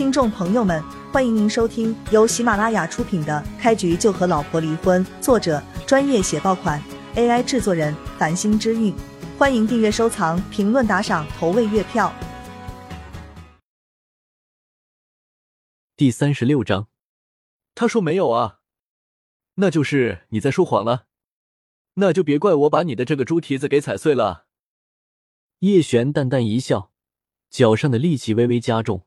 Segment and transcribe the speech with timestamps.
[0.00, 6.82] 听众朋友们，欢迎您收听由喜马拉雅出品的《开局就和老婆离婚》，作者专业写爆款
[7.16, 8.94] ，AI 制作人繁星之韵。
[9.36, 12.10] 欢迎订阅、收藏、评论、打赏、投喂月票。
[15.98, 16.88] 第三十六章，
[17.74, 18.60] 他说没有啊，
[19.56, 21.08] 那就是你在说谎了，
[21.96, 24.46] 那就别怪我把你的这个猪蹄子给踩碎了。
[25.58, 26.90] 叶璇淡淡一笑，
[27.50, 29.04] 脚上的力气微微加重。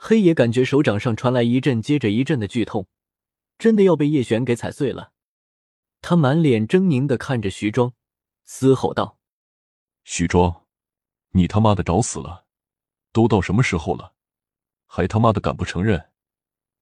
[0.00, 2.86] 黑爷感觉手掌上传来一阵接着一阵的剧痛，
[3.58, 5.12] 真的要被叶璇给踩碎了。
[6.00, 7.92] 他满脸狰狞的看着徐庄，
[8.44, 9.18] 嘶吼道
[10.04, 10.64] ：“徐庄，
[11.30, 12.46] 你他妈的找死了！
[13.10, 14.14] 都到什么时候了，
[14.86, 16.12] 还他妈的敢不承认？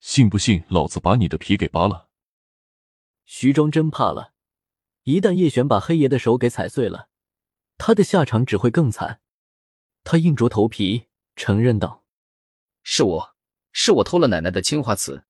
[0.00, 2.08] 信不信老子把你的皮给扒了？”
[3.24, 4.32] 徐庄真怕了，
[5.04, 7.08] 一旦叶璇把黑爷的手给踩碎了，
[7.78, 9.20] 他的下场只会更惨。
[10.02, 11.06] 他硬着头皮
[11.36, 12.03] 承认道。
[12.86, 13.34] 是我，
[13.72, 15.24] 是我偷了奶奶的青花瓷，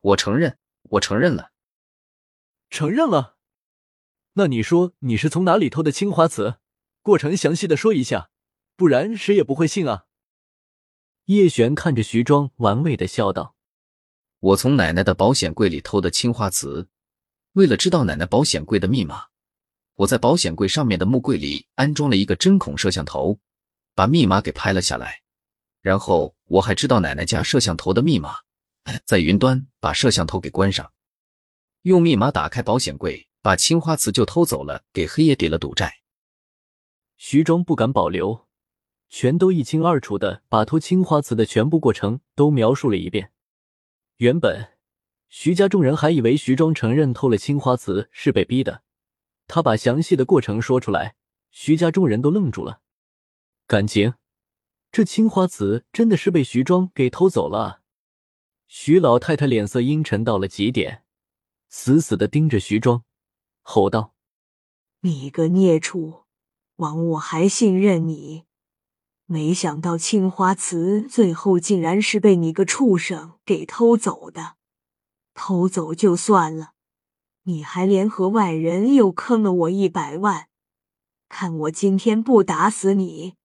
[0.00, 1.52] 我承认，我承认了，
[2.68, 3.36] 承认了。
[4.34, 6.58] 那你说你是从哪里偷的青花瓷？
[7.00, 8.30] 过程详细的说一下，
[8.76, 10.04] 不然谁也不会信啊。
[11.24, 13.56] 叶璇看着徐庄，玩味的笑道
[14.38, 16.88] ：“我从奶奶的保险柜里偷的青花瓷，
[17.52, 19.28] 为了知道奶奶保险柜的密码，
[19.94, 23.40] 我在保险柜上面的木柜里安装了一个针孔摄像头，
[23.94, 25.22] 把密码给拍了下来。”
[25.80, 28.38] 然后我还知道奶奶家摄像头的密码，
[29.04, 30.92] 在云端把摄像头给关上，
[31.82, 36.00] 用密码打开保险柜，把青花瓷就偷走了，给黑爷抵了赌债。
[37.16, 38.46] 徐庄不敢保留，
[39.08, 43.32] 全都一清二楚的把偷青花瓷的全部过程都描述了一遍。
[44.16, 44.76] 原本
[45.28, 48.82] 徐家众人还以为徐庄承认偷了青花瓷是被逼的，
[49.46, 51.14] 他把详细的过程说出来，
[51.50, 52.80] 徐家众人都愣住了，
[53.66, 54.14] 感情。
[54.90, 57.82] 这青花瓷真的是被徐庄给偷走了？
[58.66, 61.04] 徐老太太脸色阴沉到了极点，
[61.68, 63.04] 死死的盯着徐庄，
[63.62, 64.14] 吼道
[65.00, 66.24] ：“你个孽畜，
[66.76, 68.44] 枉我还信任你，
[69.26, 74.56] 没想到青花瓷最后竟然是被你个畜生给偷走的！
[75.32, 76.72] 偷走就算了，
[77.44, 80.48] 你还联合外人又坑了我一百万，
[81.28, 83.36] 看我今天不打死你！”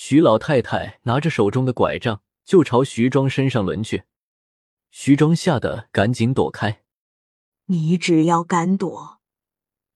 [0.00, 4.04] 徐老太太拿着手中的拐杖就朝徐庄身上抡去，
[4.92, 6.84] 徐庄吓得赶紧躲开。
[7.64, 9.18] 你只要敢躲，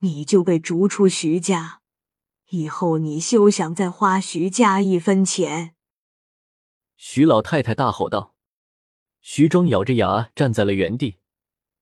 [0.00, 1.82] 你就被逐出徐家，
[2.48, 5.76] 以后你休想再花徐家一分钱！
[6.96, 8.34] 徐老太太大吼道。
[9.20, 11.19] 徐庄咬着牙站在了原地，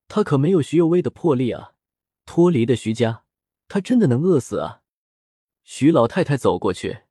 [0.08, 1.72] 他可没有徐幼薇的魄力啊！
[2.26, 3.25] 脱离的徐家，
[3.66, 4.82] 他真的能饿死啊！
[5.64, 7.04] 徐老太太走过去。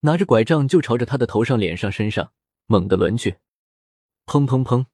[0.00, 2.32] 拿着拐杖就朝着他的头上、脸上、身上
[2.66, 3.38] 猛地抡去，
[4.26, 4.86] 砰砰砰！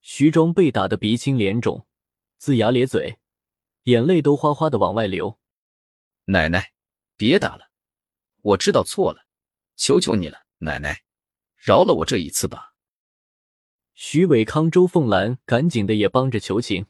[0.00, 1.86] 徐庄被打得鼻青脸肿，
[2.40, 3.18] 龇牙咧嘴，
[3.84, 5.38] 眼泪都哗哗的往外流。
[6.26, 6.72] 奶奶，
[7.16, 7.70] 别打了，
[8.42, 9.26] 我知道错了，
[9.76, 11.02] 求求你了，奶奶，
[11.56, 12.74] 饶了我这一次吧。
[13.94, 16.86] 徐伟康、周凤兰赶紧的也帮着求情。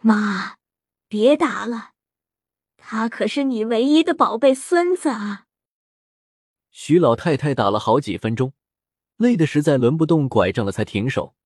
[0.00, 0.56] 妈，
[1.06, 1.92] 别打了，
[2.76, 5.46] 他可是你唯一的宝贝孙子啊！
[6.76, 8.52] 徐老太太打了好几分钟，
[9.16, 11.36] 累得实在轮不动拐杖了，才停手。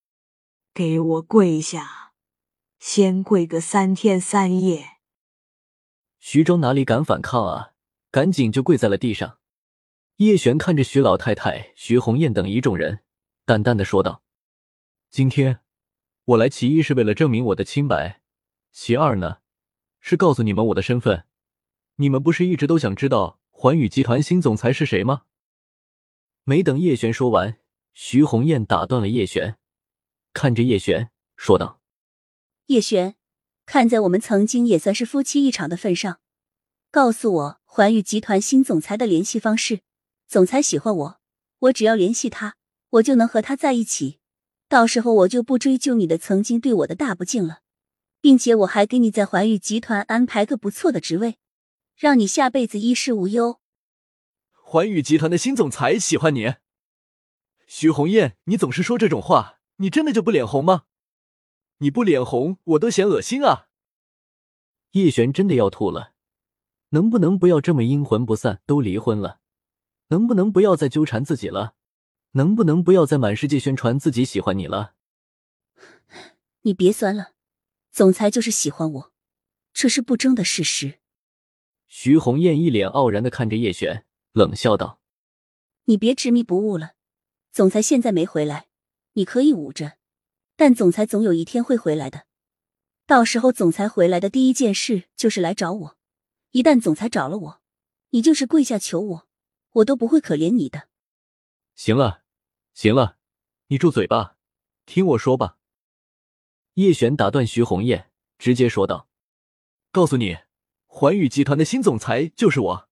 [0.73, 2.15] 给我跪下，
[2.79, 4.97] 先跪个三天三夜。
[6.19, 7.73] 徐庄哪里敢反抗啊？
[8.11, 9.39] 赶紧就跪在了地上。
[10.17, 13.01] 叶璇看着徐老太太、徐红艳等一众人，
[13.45, 14.23] 淡淡的说道
[15.11, 15.61] ：“今天
[16.25, 18.23] 我来，其一是为了证明我的清白，
[18.73, 19.41] 其二呢，
[20.01, 21.27] 是告诉你们我的身份。
[21.97, 25.23] 你们不是一直都想知道？”环宇集团新总裁是谁吗？
[26.45, 27.59] 没等叶璇说完，
[27.93, 29.59] 徐红艳打断了叶璇，
[30.33, 31.81] 看着叶璇说道
[32.67, 33.17] ：“叶璇，
[33.67, 36.21] 看在我们曾经也算是夫妻一场的份上，
[36.93, 39.81] 告诉我环宇集团新总裁的联系方式。
[40.29, 41.21] 总裁喜欢我，
[41.59, 42.55] 我只要联系他，
[42.91, 44.21] 我就能和他在一起。
[44.69, 47.63] 到时候我就不追究你的曾经对我的大不敬了，
[48.21, 51.39] 并且我还给你在环宇集团安排个不错的职位。”
[51.99, 53.61] 让你下辈子衣食无忧。
[54.53, 56.55] 环宇集团的新总裁喜欢你，
[57.67, 60.85] 徐红艳，你总是说这种话，你真的就不脸红吗？
[61.79, 63.67] 你不脸红，我都嫌恶心啊！
[64.93, 66.13] 叶璇真的要吐了，
[66.91, 68.63] 能不能不要这么阴魂不散？
[68.65, 69.41] 都离婚了，
[70.11, 71.75] 能不能不要再纠缠自己了？
[72.33, 74.95] 能不能不要再满世界宣传自己喜欢你了？
[76.63, 77.33] 你别酸了，
[77.91, 79.13] 总裁就是喜欢我，
[79.73, 81.01] 这是不争的事实。
[81.89, 85.01] 徐红艳一脸傲然的看着叶璇，冷笑道
[85.85, 86.93] ：“你别执迷不悟了，
[87.51, 88.69] 总裁现在没回来，
[89.15, 89.97] 你可以捂着，
[90.55, 92.27] 但总裁总有一天会回来的。
[93.07, 95.97] 到时候总裁回来的第一件事就是来找我。
[96.51, 97.61] 一旦总裁找了我，
[98.11, 99.29] 你就是跪下求我，
[99.73, 100.89] 我都不会可怜你的。
[101.75, 102.23] 行了，
[102.75, 103.17] 行了，
[103.69, 104.37] 你住嘴吧，
[104.85, 105.57] 听我说吧。
[106.75, 109.09] 叶璇打断徐红艳，直接说道
[109.91, 110.37] ：“告诉你，
[110.89, 112.89] 环宇集团的新总裁就是我。”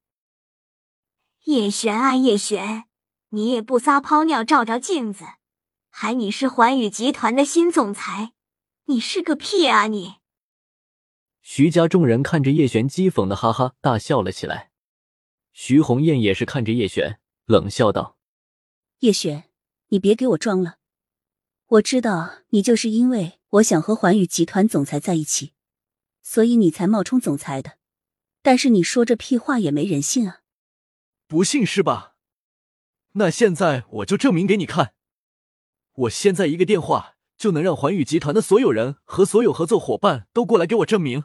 [1.47, 2.85] 叶璇啊，叶璇，
[3.31, 5.25] 你也不撒泡尿照照镜子，
[5.91, 8.33] 还你是环宇集团的新总裁？
[8.85, 10.17] 你是个屁啊你！
[11.43, 14.71] 徐家众人看着叶璇，讥讽的哈哈大笑了起来。
[15.53, 18.19] 徐红艳也是看着叶璇，冷笑道
[19.01, 19.45] ：“叶璇，
[19.89, 20.79] 你别给我装了，
[21.67, 25.53] 我知道你就是因为我想和环宇集团总裁在一起，
[26.23, 27.79] 所以你才冒充总裁的。
[28.47, 30.43] 但是你说这屁话也没人信啊！
[31.27, 32.15] 不信是吧？
[33.15, 34.93] 那现在我就证明给你看，
[35.95, 41.25] 我现在一个电话。”就能让环宇集团的所有人和所有合作伙伴都过来给我证明。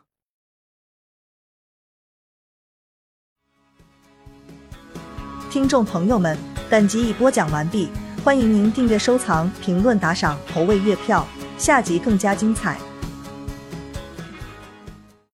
[5.50, 6.38] 听众朋友们，
[6.70, 7.88] 本集已播讲完毕，
[8.26, 11.26] 欢迎您订阅、收藏、评论、打赏、投喂月票，
[11.58, 12.78] 下集更加精彩。